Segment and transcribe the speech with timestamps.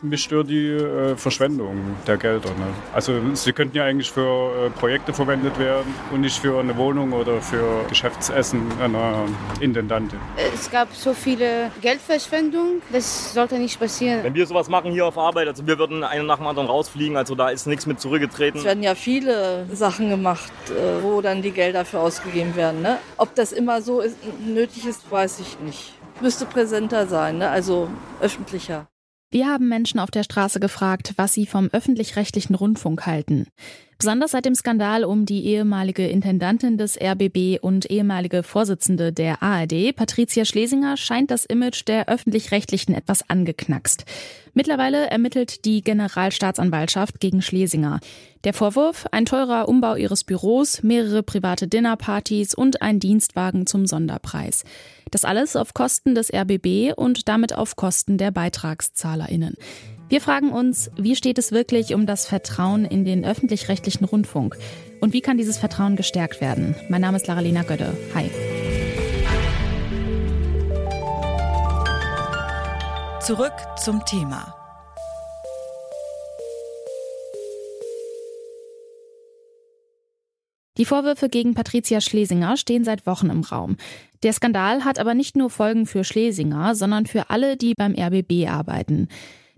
[0.00, 2.50] Mich stört die äh, Verschwendung der Gelder.
[2.50, 2.66] Ne?
[2.94, 7.12] Also sie könnten ja eigentlich für äh, Projekte verwendet werden und nicht für eine Wohnung
[7.12, 9.24] oder für Geschäftsessen einer
[9.58, 10.20] Intendantin.
[10.54, 14.22] Es gab so viele Geldverschwendung, das sollte nicht passieren.
[14.22, 17.16] Wenn wir sowas machen hier auf Arbeit, also wir würden einen nach dem anderen rausfliegen,
[17.16, 18.60] also da ist nichts mit zurückgetreten.
[18.60, 22.82] Es werden ja viele Sachen gemacht, äh, wo dann die Gelder für ausgegeben werden.
[22.82, 22.98] Ne?
[23.16, 25.94] Ob das immer so ist, nötig ist, weiß ich nicht.
[26.20, 27.50] Müsste präsenter sein, ne?
[27.50, 27.88] also
[28.20, 28.86] öffentlicher.
[29.30, 33.46] Wir haben Menschen auf der Straße gefragt, was sie vom öffentlich-rechtlichen Rundfunk halten.
[34.00, 39.92] Besonders seit dem Skandal um die ehemalige Intendantin des RBB und ehemalige Vorsitzende der ARD,
[39.96, 44.04] Patricia Schlesinger, scheint das Image der öffentlich-rechtlichen etwas angeknackst.
[44.54, 47.98] Mittlerweile ermittelt die Generalstaatsanwaltschaft gegen Schlesinger.
[48.44, 54.62] Der Vorwurf, ein teurer Umbau ihres Büros, mehrere private Dinnerpartys und ein Dienstwagen zum Sonderpreis.
[55.10, 59.56] Das alles auf Kosten des RBB und damit auf Kosten der BeitragszahlerInnen.
[60.10, 64.56] Wir fragen uns, wie steht es wirklich um das Vertrauen in den öffentlich-rechtlichen Rundfunk?
[65.00, 66.74] Und wie kann dieses Vertrauen gestärkt werden?
[66.88, 67.94] Mein Name ist Laralina Gödde.
[68.14, 68.30] Hi.
[73.20, 74.54] Zurück zum Thema.
[80.78, 83.76] Die Vorwürfe gegen Patricia Schlesinger stehen seit Wochen im Raum.
[84.22, 88.48] Der Skandal hat aber nicht nur Folgen für Schlesinger, sondern für alle, die beim RBB
[88.48, 89.08] arbeiten.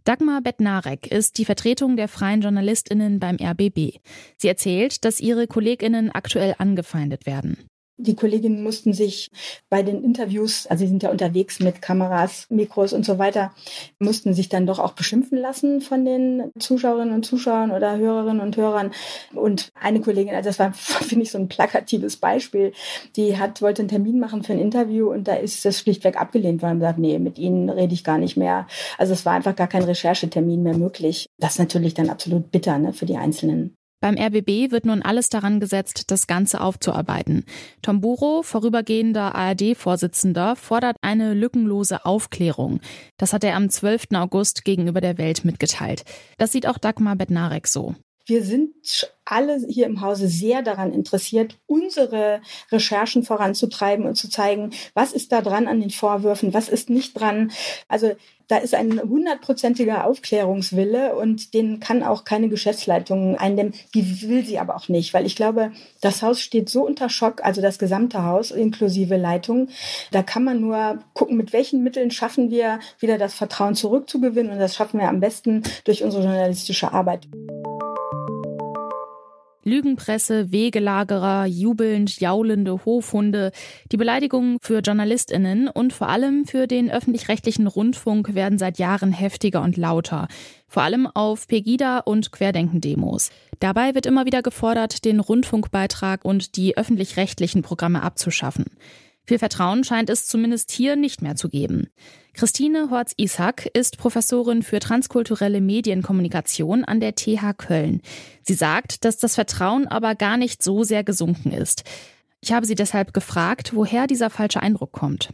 [0.04, 3.98] Dagmar Bettnarek ist die Vertretung der freien JournalistInnen beim RBB.
[4.36, 7.69] Sie erzählt, dass ihre KollegInnen aktuell angefeindet werden.
[8.02, 9.28] Die Kolleginnen mussten sich
[9.68, 13.52] bei den Interviews, also sie sind ja unterwegs mit Kameras, Mikros und so weiter,
[13.98, 18.56] mussten sich dann doch auch beschimpfen lassen von den Zuschauerinnen und Zuschauern oder Hörerinnen und
[18.56, 18.92] Hörern.
[19.34, 22.72] Und eine Kollegin, also das war, finde ich, so ein plakatives Beispiel,
[23.16, 26.62] die hat, wollte einen Termin machen für ein Interview und da ist das schlichtweg abgelehnt
[26.62, 28.66] worden und gesagt, nee, mit Ihnen rede ich gar nicht mehr.
[28.96, 31.26] Also es war einfach gar kein Recherchetermin mehr möglich.
[31.38, 33.76] Das ist natürlich dann absolut bitter ne, für die Einzelnen.
[34.00, 37.44] Beim RBB wird nun alles daran gesetzt, das Ganze aufzuarbeiten.
[37.82, 42.80] Tom Buro, vorübergehender ARD-Vorsitzender, fordert eine lückenlose Aufklärung.
[43.18, 44.08] Das hat er am 12.
[44.14, 46.04] August gegenüber der Welt mitgeteilt.
[46.38, 47.94] Das sieht auch Dagmar Bednarek so.
[48.30, 54.70] Wir sind alle hier im Hause sehr daran interessiert, unsere Recherchen voranzutreiben und zu zeigen,
[54.94, 57.50] was ist da dran an den Vorwürfen, was ist nicht dran.
[57.88, 58.12] Also
[58.46, 63.74] da ist ein hundertprozentiger Aufklärungswille und den kann auch keine Geschäftsleitung eindämmen.
[63.94, 67.44] Die will sie aber auch nicht, weil ich glaube, das Haus steht so unter Schock,
[67.44, 69.68] also das gesamte Haus inklusive Leitung.
[70.12, 74.58] Da kann man nur gucken, mit welchen Mitteln schaffen wir wieder das Vertrauen zurückzugewinnen und
[74.60, 77.28] das schaffen wir am besten durch unsere journalistische Arbeit.
[79.64, 83.52] Lügenpresse, Wegelagerer, jubelnd jaulende Hofhunde.
[83.92, 89.62] Die Beleidigungen für JournalistInnen und vor allem für den öffentlich-rechtlichen Rundfunk werden seit Jahren heftiger
[89.62, 90.28] und lauter.
[90.66, 93.30] Vor allem auf Pegida und Querdenken-Demos.
[93.58, 98.66] Dabei wird immer wieder gefordert, den Rundfunkbeitrag und die öffentlich-rechtlichen Programme abzuschaffen.
[99.30, 101.86] Viel Vertrauen scheint es zumindest hier nicht mehr zu geben.
[102.34, 108.00] Christine Horz-Ishak ist Professorin für transkulturelle Medienkommunikation an der TH Köln.
[108.42, 111.84] Sie sagt, dass das Vertrauen aber gar nicht so sehr gesunken ist.
[112.40, 115.30] Ich habe sie deshalb gefragt, woher dieser falsche Eindruck kommt.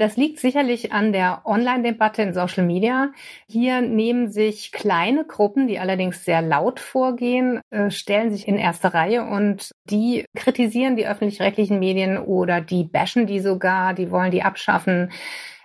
[0.00, 3.12] Das liegt sicherlich an der Online-Debatte in Social Media.
[3.46, 8.94] Hier nehmen sich kleine Gruppen, die allerdings sehr laut vorgehen, äh, stellen sich in erste
[8.94, 14.42] Reihe und die kritisieren die öffentlich-rechtlichen Medien oder die bashen die sogar, die wollen die
[14.42, 15.12] abschaffen.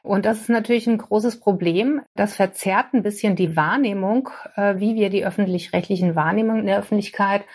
[0.03, 2.01] Und das ist natürlich ein großes Problem.
[2.15, 7.45] Das verzerrt ein bisschen die Wahrnehmung, äh, wie wir die öffentlich-rechtlichen Wahrnehmungen in der Öffentlichkeit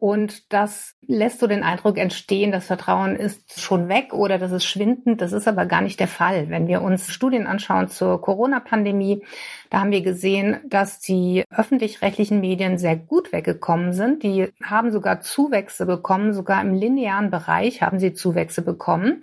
[0.00, 4.64] und das lässt so den Eindruck entstehen, das Vertrauen ist schon weg oder das ist
[4.64, 5.20] schwindend.
[5.20, 6.50] Das ist aber gar nicht der Fall.
[6.50, 9.24] Wenn wir uns Studien anschauen zur Corona-Pandemie,
[9.70, 14.22] da haben wir gesehen, dass die öffentlich-rechtlichen Medien sehr gut weggekommen sind.
[14.22, 19.22] Die haben sogar Zuwächse bekommen, sogar im linearen Bereich haben sie Zuwächse bekommen.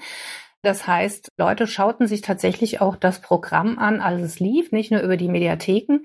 [0.65, 5.01] Das heißt, Leute schauten sich tatsächlich auch das Programm an, als es lief, nicht nur
[5.01, 5.99] über die Mediatheken.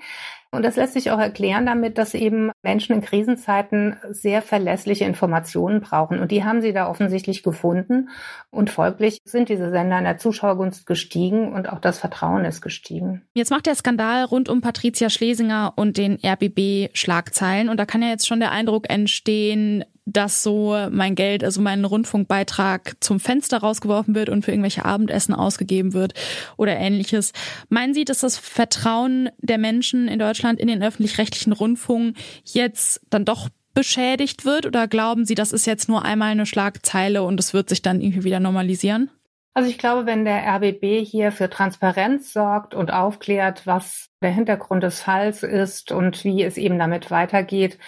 [0.50, 5.80] Und das lässt sich auch erklären damit, dass eben Menschen in Krisenzeiten sehr verlässliche Informationen
[5.80, 6.18] brauchen.
[6.18, 8.10] Und die haben sie da offensichtlich gefunden.
[8.50, 13.22] Und folglich sind diese Sender in der Zuschauergunst gestiegen und auch das Vertrauen ist gestiegen.
[13.32, 17.70] Jetzt macht der Skandal rund um Patricia Schlesinger und den RBB Schlagzeilen.
[17.70, 21.84] Und da kann ja jetzt schon der Eindruck entstehen, dass so mein Geld, also mein
[21.84, 26.14] Rundfunkbeitrag zum Fenster rausgeworfen wird und für irgendwelche Abendessen ausgegeben wird
[26.56, 27.32] oder ähnliches.
[27.68, 33.24] Meinen Sie, dass das Vertrauen der Menschen in Deutschland in den öffentlich-rechtlichen Rundfunk jetzt dann
[33.24, 37.54] doch beschädigt wird oder glauben Sie, das ist jetzt nur einmal eine Schlagzeile und es
[37.54, 39.10] wird sich dann irgendwie wieder normalisieren?
[39.52, 44.82] Also ich glaube, wenn der RBB hier für Transparenz sorgt und aufklärt, was der Hintergrund
[44.82, 47.78] des Falls ist und wie es eben damit weitergeht,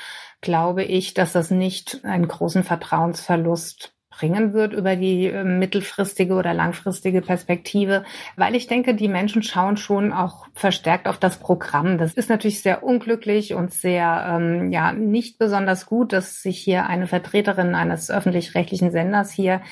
[0.40, 6.54] glaube ich, dass das nicht einen großen Vertrauensverlust bringen wird über die äh, mittelfristige oder
[6.54, 8.04] langfristige Perspektive,
[8.36, 11.98] weil ich denke, die Menschen schauen schon auch verstärkt auf das Programm.
[11.98, 16.86] Das ist natürlich sehr unglücklich und sehr ähm, ja nicht besonders gut, dass sich hier
[16.86, 19.62] eine Vertreterin eines öffentlich-rechtlichen Senders hier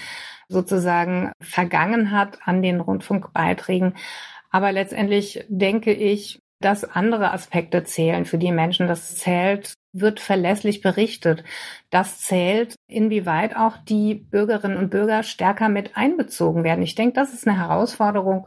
[0.48, 3.94] sozusagen vergangen hat an den Rundfunkbeiträgen.
[4.50, 8.88] Aber letztendlich denke ich, dass andere Aspekte zählen für die Menschen.
[8.88, 11.44] Das zählt, wird verlässlich berichtet.
[11.90, 16.82] Das zählt, inwieweit auch die Bürgerinnen und Bürger stärker mit einbezogen werden.
[16.82, 18.46] Ich denke, das ist eine Herausforderung,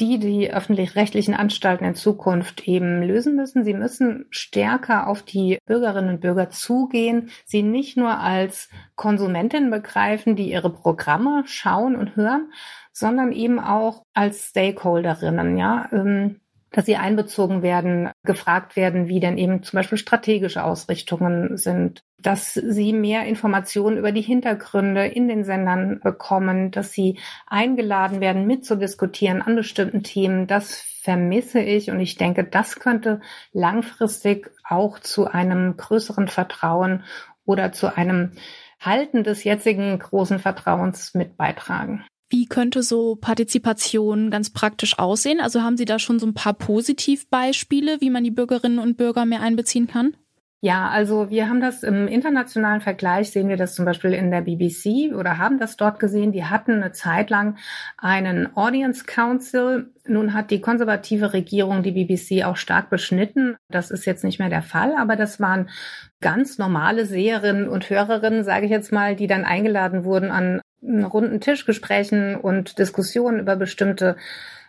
[0.00, 3.64] die die öffentlich-rechtlichen Anstalten in Zukunft eben lösen müssen.
[3.64, 10.36] Sie müssen stärker auf die Bürgerinnen und Bürger zugehen, sie nicht nur als Konsumentin begreifen,
[10.36, 12.52] die ihre Programme schauen und hören,
[12.92, 15.88] sondern eben auch als Stakeholderinnen, ja.
[15.92, 16.40] Ähm,
[16.76, 22.52] dass sie einbezogen werden, gefragt werden, wie denn eben zum Beispiel strategische Ausrichtungen sind, dass
[22.52, 29.40] sie mehr Informationen über die Hintergründe in den Sendern bekommen, dass sie eingeladen werden, mitzudiskutieren
[29.40, 30.46] an bestimmten Themen.
[30.46, 33.22] Das vermisse ich und ich denke, das könnte
[33.54, 37.04] langfristig auch zu einem größeren Vertrauen
[37.46, 38.32] oder zu einem
[38.80, 42.04] Halten des jetzigen großen Vertrauens mit beitragen.
[42.28, 45.40] Wie könnte so Partizipation ganz praktisch aussehen?
[45.40, 49.26] Also haben Sie da schon so ein paar Positivbeispiele, wie man die Bürgerinnen und Bürger
[49.26, 50.16] mehr einbeziehen kann?
[50.62, 54.40] Ja, also wir haben das im internationalen Vergleich, sehen wir das zum Beispiel in der
[54.40, 56.32] BBC oder haben das dort gesehen.
[56.32, 57.56] Die hatten eine Zeit lang
[57.98, 59.92] einen Audience Council.
[60.06, 63.56] Nun hat die konservative Regierung die BBC auch stark beschnitten.
[63.68, 65.68] Das ist jetzt nicht mehr der Fall, aber das waren
[66.20, 71.40] ganz normale Seherinnen und Hörerinnen, sage ich jetzt mal, die dann eingeladen wurden an runden
[71.40, 74.16] Tischgesprächen und Diskussionen über bestimmte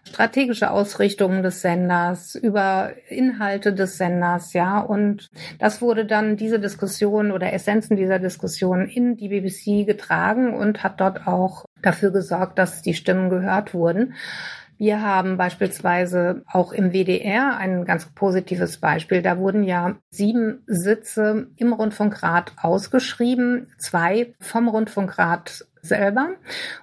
[0.08, 4.80] strategische Ausrichtungen des Senders, über Inhalte des Senders, ja.
[4.80, 5.30] Und
[5.60, 11.00] das wurde dann diese Diskussion oder Essenzen dieser Diskussion in die BBC getragen und hat
[11.02, 14.14] dort auch dafür gesorgt, dass die Stimmen gehört wurden.
[14.80, 19.24] Wir haben beispielsweise auch im WDR ein ganz positives Beispiel.
[19.24, 26.30] Da wurden ja sieben Sitze im Rundfunkrat ausgeschrieben, zwei vom Rundfunkrat selber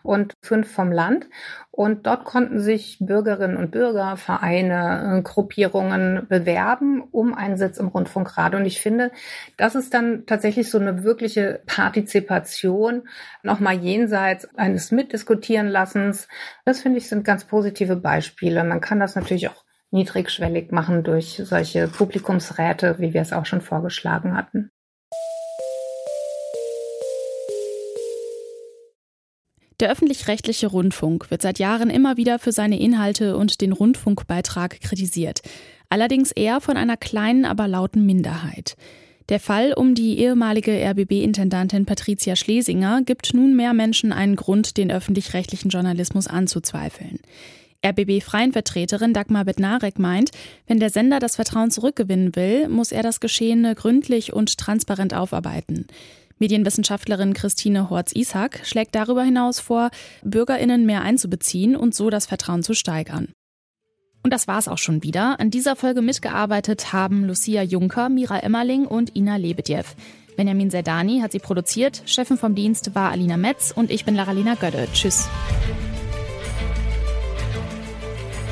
[0.03, 1.27] und fünf vom Land.
[1.71, 7.89] Und dort konnten sich Bürgerinnen und Bürger, Vereine, äh, Gruppierungen bewerben um einen Sitz im
[7.89, 8.55] Rundfunkrat.
[8.55, 9.11] Und ich finde,
[9.57, 13.09] das ist dann tatsächlich so eine wirkliche Partizipation,
[13.43, 16.29] nochmal jenseits eines Mitdiskutieren lassens.
[16.65, 18.63] Das finde ich sind ganz positive Beispiele.
[18.63, 23.61] Man kann das natürlich auch niedrigschwellig machen durch solche Publikumsräte, wie wir es auch schon
[23.61, 24.71] vorgeschlagen hatten.
[29.81, 35.41] Der öffentlich-rechtliche Rundfunk wird seit Jahren immer wieder für seine Inhalte und den Rundfunkbeitrag kritisiert.
[35.89, 38.77] Allerdings eher von einer kleinen, aber lauten Minderheit.
[39.31, 45.71] Der Fall um die ehemalige RBB-Intendantin Patricia Schlesinger gibt nunmehr Menschen einen Grund, den öffentlich-rechtlichen
[45.71, 47.21] Journalismus anzuzweifeln.
[47.85, 50.31] RBB-Freienvertreterin Dagmar Bednarek meint,
[50.67, 55.87] wenn der Sender das Vertrauen zurückgewinnen will, muss er das Geschehene gründlich und transparent aufarbeiten.
[56.39, 59.91] Medienwissenschaftlerin Christine Horz-Ishak schlägt darüber hinaus vor,
[60.23, 63.29] BürgerInnen mehr einzubeziehen und so das Vertrauen zu steigern.
[64.23, 65.39] Und das war's auch schon wieder.
[65.39, 69.85] An dieser Folge mitgearbeitet haben Lucia Juncker, Mira Emmerling und Ina Lebedjew.
[70.37, 74.55] Benjamin Zerdani hat sie produziert, Chefin vom Dienst war Alina Metz und ich bin Laralina
[74.55, 74.89] Gödde.
[74.93, 75.29] Tschüss.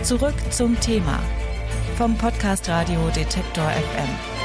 [0.02, 1.18] Zurück zum Thema
[1.96, 4.41] vom Podcast Radio Detektor FM.